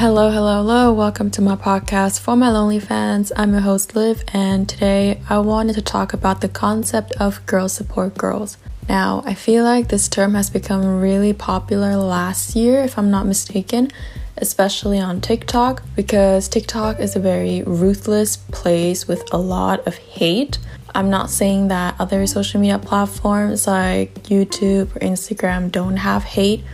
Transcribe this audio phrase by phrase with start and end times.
[0.00, 0.94] Hello, hello, hello.
[0.94, 3.32] Welcome to my podcast for my lonely fans.
[3.36, 7.68] I'm your host, Liv, and today I wanted to talk about the concept of girl
[7.68, 8.56] support girls.
[8.88, 13.26] Now, I feel like this term has become really popular last year, if I'm not
[13.26, 13.90] mistaken,
[14.38, 20.56] especially on TikTok, because TikTok is a very ruthless place with a lot of hate.
[20.94, 26.64] I'm not saying that other social media platforms like YouTube or Instagram don't have hate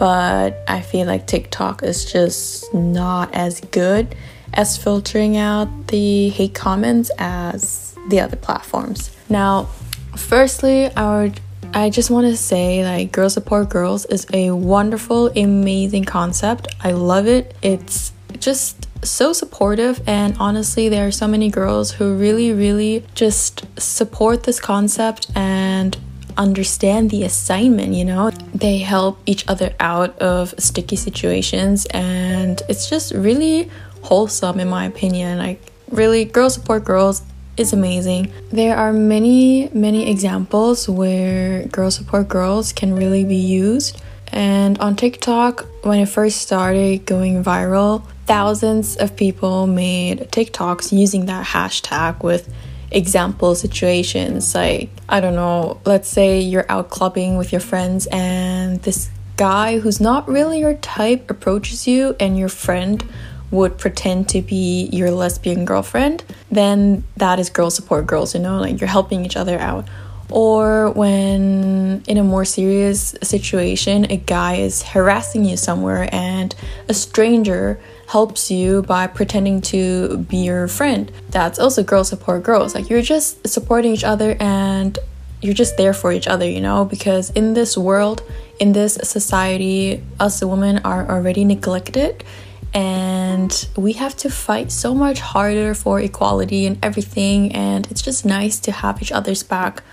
[0.00, 4.16] but I feel like TikTok is just not as good
[4.54, 9.14] as filtering out the hate comments as the other platforms.
[9.28, 9.68] Now,
[10.16, 11.40] firstly, I would
[11.74, 16.74] I just want to say like girls support girls is a wonderful, amazing concept.
[16.82, 17.54] I love it.
[17.60, 23.66] It's just so supportive and honestly there are so many girls who really really just
[23.80, 25.96] support this concept and
[26.36, 28.30] understand the assignment, you know?
[28.54, 33.70] They help each other out of sticky situations, and it's just really
[34.02, 35.38] wholesome, in my opinion.
[35.38, 37.22] Like, really, girls support girls
[37.56, 38.32] is amazing.
[38.50, 44.00] There are many, many examples where girls support girls can really be used.
[44.32, 51.26] And on TikTok, when it first started going viral, thousands of people made TikToks using
[51.26, 52.48] that hashtag with
[52.90, 58.82] example situations like i don't know let's say you're out clubbing with your friends and
[58.82, 63.04] this guy who's not really your type approaches you and your friend
[63.50, 68.60] would pretend to be your lesbian girlfriend then that is girl support girls you know
[68.60, 69.88] like you're helping each other out.
[70.28, 76.54] Or when in a more serious situation a guy is harassing you somewhere and
[76.88, 77.80] a stranger
[78.10, 81.12] helps you by pretending to be your friend.
[81.28, 82.74] That's also girls support girls.
[82.74, 84.98] Like you're just supporting each other and
[85.40, 86.84] you're just there for each other, you know?
[86.84, 88.24] Because in this world,
[88.58, 92.24] in this society, us women are already neglected
[92.74, 97.52] and we have to fight so much harder for equality and everything.
[97.52, 99.84] And it's just nice to have each other's back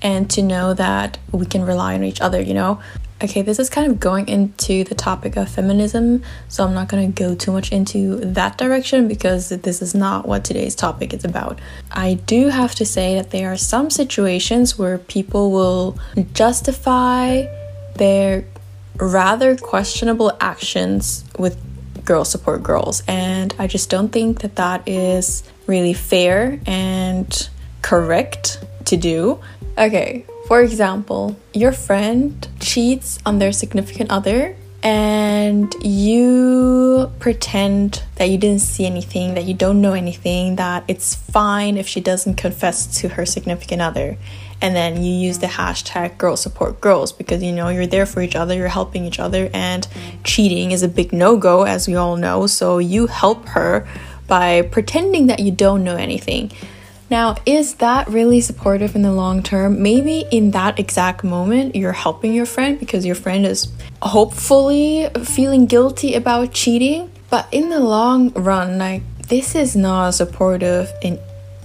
[0.00, 2.80] and to know that we can rely on each other, you know?
[3.22, 7.10] Okay, this is kind of going into the topic of feminism, so I'm not going
[7.10, 11.24] to go too much into that direction because this is not what today's topic is
[11.24, 11.58] about.
[11.90, 15.98] I do have to say that there are some situations where people will
[16.34, 17.46] justify
[17.94, 18.44] their
[18.96, 21.56] rather questionable actions with
[22.04, 27.48] girls support girls, and I just don't think that that is really fair and
[27.80, 29.40] correct to do.
[29.78, 38.38] Okay, for example, your friend cheats on their significant other and you pretend that you
[38.38, 43.00] didn't see anything, that you don't know anything, that it's fine if she doesn't confess
[43.00, 44.16] to her significant other.
[44.62, 48.22] And then you use the hashtag girls support girls because you know you're there for
[48.22, 49.86] each other, you're helping each other, and
[50.22, 52.46] cheating is a big no go, as we all know.
[52.46, 53.86] So you help her
[54.28, 56.52] by pretending that you don't know anything.
[57.08, 59.80] Now, is that really supportive in the long term?
[59.80, 63.68] Maybe in that exact moment, you're helping your friend because your friend is
[64.02, 67.12] hopefully feeling guilty about cheating.
[67.30, 71.18] But in the long run, like, this is not supportive in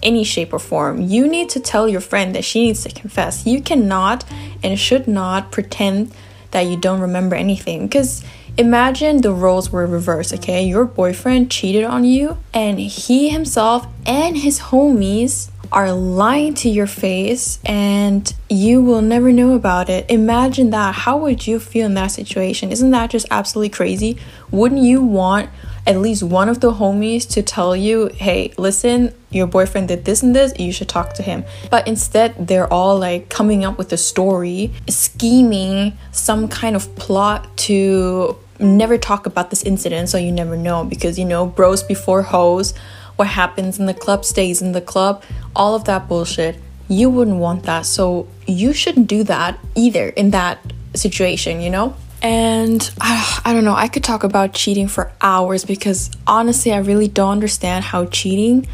[0.04, 1.02] any shape or form.
[1.02, 3.46] You need to tell your friend that she needs to confess.
[3.46, 4.26] You cannot
[4.64, 6.12] and should not pretend
[6.52, 8.24] that you don't remember anything because
[8.58, 10.64] Imagine the roles were reversed, okay?
[10.64, 16.86] Your boyfriend cheated on you, and he himself and his homies are lying to your
[16.86, 20.06] face, and you will never know about it.
[20.12, 20.94] Imagine that.
[20.94, 22.72] How would you feel in that situation?
[22.72, 24.18] Isn't that just absolutely crazy?
[24.52, 25.50] Wouldn't you want
[25.88, 30.22] at least one of the homies to tell you, hey, listen, your boyfriend did this
[30.22, 31.44] and this, you should talk to him.
[31.70, 37.56] But instead, they're all like coming up with a story, scheming some kind of plot
[37.58, 42.22] to never talk about this incident so you never know because you know, bros before
[42.22, 42.74] hoes,
[43.16, 45.24] what happens in the club stays in the club,
[45.56, 46.58] all of that bullshit.
[46.88, 47.86] You wouldn't want that.
[47.86, 50.60] So you shouldn't do that either in that
[50.94, 51.96] situation, you know?
[52.22, 56.78] And I, I don't know, I could talk about cheating for hours because honestly, I
[56.78, 58.68] really don't understand how cheating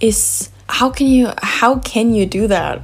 [0.00, 2.82] is how can you how can you do that?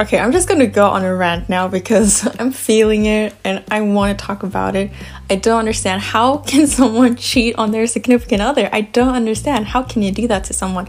[0.00, 3.80] Okay, I'm just gonna go on a rant now because I'm feeling it and I
[3.80, 4.92] want to talk about it.
[5.28, 8.68] I don't understand how can someone cheat on their significant other?
[8.72, 9.66] I don't understand.
[9.66, 10.88] How can you do that to someone?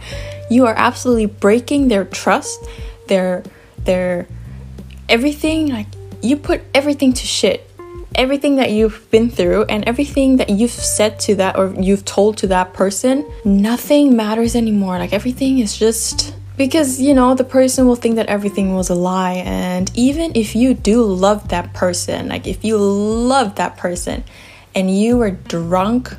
[0.50, 2.64] You are absolutely breaking their trust,
[3.08, 3.44] their
[3.84, 4.28] their
[5.08, 5.70] everything.
[5.70, 5.88] Like
[6.22, 7.69] you put everything to shit
[8.16, 12.38] everything that you've been through and everything that you've said to that or you've told
[12.38, 14.98] to that person, nothing matters anymore.
[14.98, 18.96] Like everything is just because you know the person will think that everything was a
[18.96, 24.22] lie and even if you do love that person like if you love that person
[24.76, 26.18] and you were drunk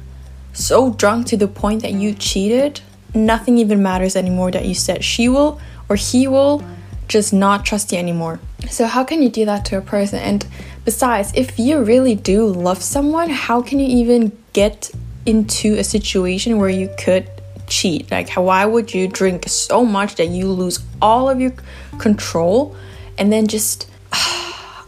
[0.52, 2.80] so drunk to the point that you cheated,
[3.14, 6.64] nothing even matters anymore that you said she will or he will
[7.08, 8.40] just not trust you anymore.
[8.68, 10.18] So, how can you do that to a person?
[10.20, 10.46] And
[10.84, 14.90] besides, if you really do love someone, how can you even get
[15.26, 17.28] into a situation where you could
[17.66, 18.10] cheat?
[18.10, 21.52] Like, why would you drink so much that you lose all of your
[21.98, 22.76] control
[23.18, 23.90] and then just,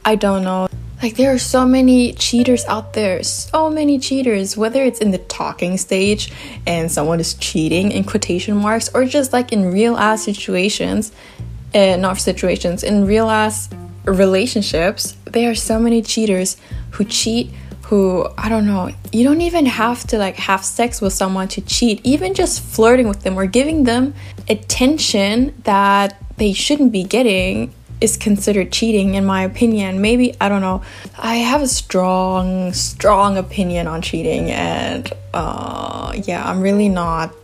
[0.04, 0.68] I don't know.
[1.02, 5.18] Like, there are so many cheaters out there, so many cheaters, whether it's in the
[5.18, 6.32] talking stage
[6.64, 11.10] and someone is cheating in quotation marks, or just like in real ass situations,
[11.74, 13.68] uh, not situations, in real ass
[14.04, 16.56] relationships, there are so many cheaters
[16.93, 17.50] who cheat
[17.93, 21.60] who I don't know, you don't even have to like have sex with someone to
[21.60, 22.00] cheat.
[22.04, 24.14] Even just flirting with them or giving them
[24.49, 30.00] attention that they shouldn't be getting is considered cheating in my opinion.
[30.00, 30.82] Maybe I don't know.
[31.19, 37.34] I have a strong strong opinion on cheating and uh yeah, I'm really not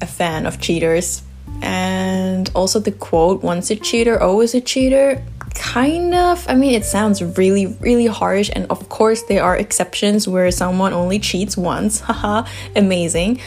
[0.00, 1.22] a fan of cheaters.
[1.60, 5.22] And also the quote once a cheater always a cheater
[5.58, 10.26] kind of i mean it sounds really really harsh and of course there are exceptions
[10.26, 13.40] where someone only cheats once haha amazing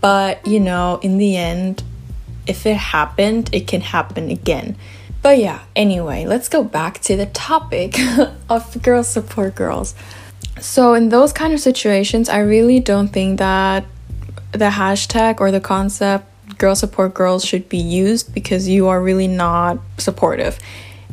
[0.00, 1.82] but you know in the end
[2.46, 4.76] if it happened it can happen again
[5.24, 7.96] but yeah, anyway, let's go back to the topic
[8.50, 9.94] of girls support girls.
[10.60, 13.86] So, in those kind of situations, I really don't think that
[14.52, 16.26] the hashtag or the concept
[16.58, 20.58] girl support girls should be used because you are really not supportive.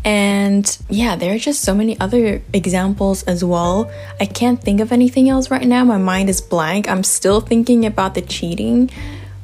[0.03, 3.91] And yeah, there are just so many other examples as well.
[4.19, 5.83] I can't think of anything else right now.
[5.83, 6.89] My mind is blank.
[6.89, 8.89] I'm still thinking about the cheating,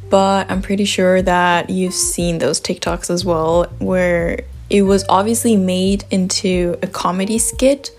[0.09, 5.55] but I'm pretty sure that you've seen those TikToks as well where it was obviously
[5.55, 7.91] made into a comedy skit,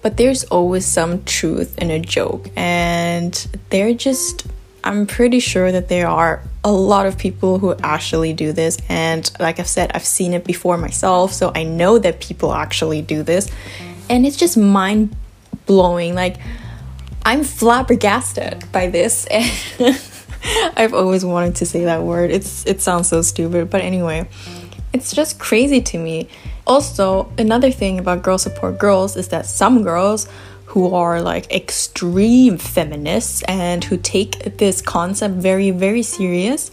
[0.00, 2.48] but there's always some truth in a joke.
[2.56, 3.34] And
[3.70, 4.46] they're just,
[4.82, 8.76] I'm pretty sure that there are a lot of people who actually do this.
[8.88, 13.02] And like I've said, I've seen it before myself, so I know that people actually
[13.02, 13.48] do this.
[14.10, 15.14] And it's just mind
[15.66, 16.16] blowing.
[16.16, 16.38] Like,
[17.24, 19.28] I'm flabbergasted by this.
[19.78, 19.96] And
[20.76, 22.30] I've always wanted to say that word.
[22.30, 24.28] It's it sounds so stupid, but anyway.
[24.92, 26.28] It's just crazy to me.
[26.66, 30.28] Also, another thing about girl support girls is that some girls
[30.66, 36.70] who are like extreme feminists and who take this concept very, very serious,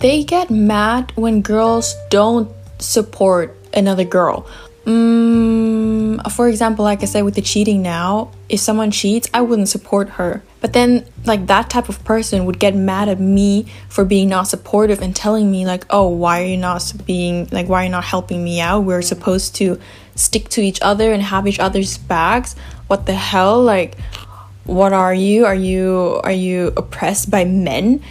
[0.00, 4.46] they get mad when girls don't support another girl.
[4.84, 9.68] Mm, for example, like I said with the cheating now, if someone cheats, I wouldn't
[9.68, 10.42] support her.
[10.60, 14.46] But then, like, that type of person would get mad at me for being not
[14.46, 17.90] supportive and telling me, like, oh, why are you not being, like, why are you
[17.90, 18.80] not helping me out?
[18.80, 19.80] We're supposed to
[20.14, 22.56] stick to each other and have each other's backs.
[22.88, 23.62] What the hell?
[23.62, 23.98] Like,
[24.64, 25.46] what are you?
[25.46, 28.02] Are you, are you oppressed by men?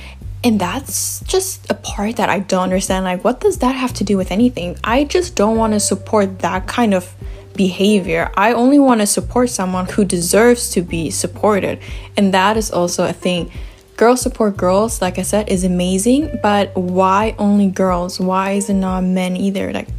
[0.43, 3.05] And that's just a part that I don't understand.
[3.05, 4.77] Like, what does that have to do with anything?
[4.83, 7.13] I just don't want to support that kind of
[7.59, 8.31] behavior.
[8.37, 11.77] I only want to support someone who deserves to be supported.
[12.15, 13.51] And that is also a thing.
[13.97, 18.17] Girls support girls, like I said, is amazing, but why only girls?
[18.17, 19.73] Why is it not men either?
[19.73, 19.89] Like,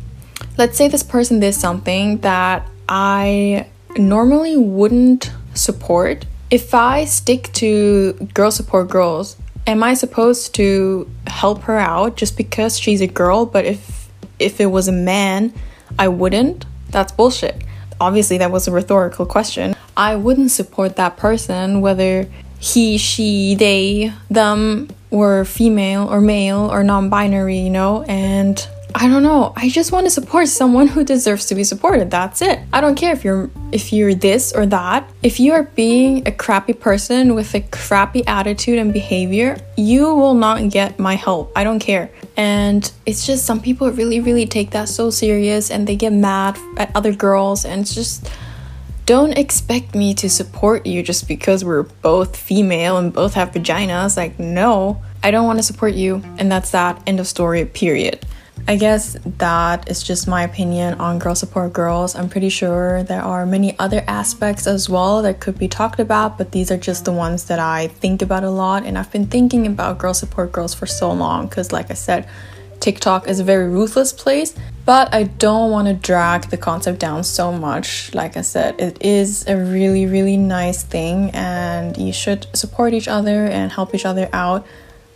[0.57, 3.67] let's say this person did something that I
[3.99, 6.25] normally wouldn't support.
[6.51, 12.39] If I stick to girl support girls, am I supposed to help her out just
[12.39, 13.45] because she's a girl?
[13.45, 14.09] But if
[14.39, 15.53] if it was a man,
[15.99, 16.65] I wouldn't.
[16.91, 17.63] That's bullshit.
[18.01, 19.77] Obviously, that was a rhetorical question.
[19.97, 22.27] I wouldn't support that person whether
[22.59, 28.03] he, she, they, them were female or male or non binary, you know?
[28.05, 29.53] And I don't know.
[29.57, 32.11] I just want to support someone who deserves to be supported.
[32.11, 32.61] That's it.
[32.73, 35.09] I don't care if you're if you're this or that.
[35.23, 40.35] If you are being a crappy person with a crappy attitude and behavior, you will
[40.35, 41.53] not get my help.
[41.55, 42.11] I don't care.
[42.37, 46.59] And it's just some people really really take that so serious and they get mad
[46.77, 48.29] at other girls and it's just
[49.07, 54.17] don't expect me to support you just because we're both female and both have vaginas.
[54.17, 56.23] Like, no, I don't want to support you.
[56.39, 57.03] And that's that.
[57.09, 58.25] End of story, period.
[58.69, 62.15] I guess that is just my opinion on Girl Support Girls.
[62.15, 66.39] I'm pretty sure there are many other aspects as well that could be talked about,
[66.39, 68.85] but these are just the ones that I think about a lot.
[68.85, 72.29] And I've been thinking about Girl Support Girls for so long because, like I said,
[72.79, 74.55] TikTok is a very ruthless place,
[74.87, 78.15] but I don't want to drag the concept down so much.
[78.15, 83.09] Like I said, it is a really, really nice thing, and you should support each
[83.09, 84.67] other and help each other out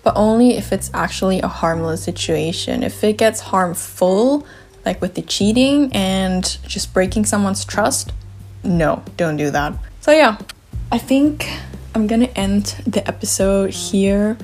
[0.05, 2.83] but only if it's actually a harmless situation.
[2.83, 4.47] If it gets harmful,
[4.85, 8.13] like with the cheating and just breaking someone's trust,
[8.63, 9.75] no, don't do that.
[10.01, 10.39] So, yeah,
[10.93, 11.51] I think
[11.95, 14.37] I'm gonna end the episode here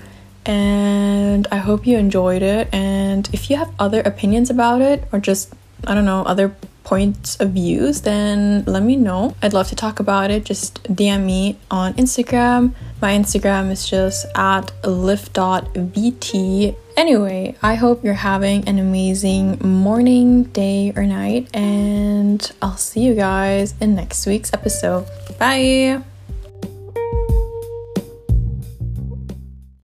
[0.47, 2.69] and I hope you enjoyed it.
[2.73, 5.53] And if you have other opinions about it or just,
[5.87, 6.55] I don't know, other
[6.91, 9.33] points of views, then let me know.
[9.41, 10.45] I'd love to talk about it.
[10.45, 12.75] Just DM me on Instagram.
[13.01, 16.75] My Instagram is just at lift.vt.
[16.97, 23.15] Anyway, I hope you're having an amazing morning, day, or night, and I'll see you
[23.15, 25.07] guys in next week's episode.
[25.39, 26.10] Bye!